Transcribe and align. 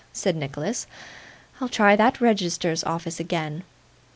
said 0.13 0.35
Nicholas, 0.35 0.87
'I'll 1.59 1.69
try 1.69 1.95
that 1.95 2.19
Register 2.19 2.73
Office 2.87 3.19
again. 3.19 3.61